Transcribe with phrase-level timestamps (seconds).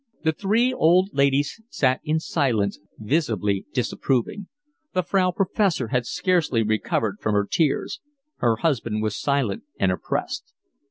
[0.23, 4.47] The three old ladies sat in silence, visibly disapproving:
[4.93, 7.99] the Frau Professor had scarcely recovered from her tears;
[8.37, 10.55] her husband was silent and oppressed.